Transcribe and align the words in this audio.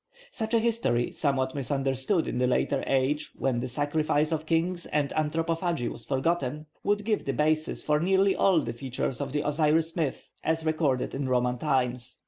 Such 0.31 0.55
a 0.55 0.59
history, 0.59 1.11
somewhat 1.11 1.53
misunderstood 1.53 2.27
in 2.27 2.41
a 2.41 2.47
later 2.47 2.83
age 2.87 3.29
when 3.37 3.59
the 3.59 3.67
sacrifice 3.67 4.31
of 4.31 4.47
kings 4.47 4.87
and 4.87 5.09
anthropophagy 5.11 5.87
was 5.91 6.05
forgotten, 6.05 6.65
would 6.83 7.05
give 7.05 7.23
the 7.23 7.33
basis 7.33 7.83
for 7.83 7.99
nearly 7.99 8.35
all 8.35 8.61
the 8.61 8.73
features 8.73 9.21
of 9.21 9.31
the 9.31 9.47
Osiris 9.47 9.95
myth 9.95 10.27
as 10.43 10.65
recorded 10.65 11.13
in 11.13 11.29
Roman 11.29 11.59
times. 11.59 12.17